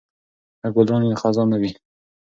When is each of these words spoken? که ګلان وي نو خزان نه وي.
که 0.61 0.67
ګلان 0.75 1.01
وي 1.03 1.09
نو 1.11 1.19
خزان 1.21 1.47
نه 1.51 1.57
وي. 1.61 1.71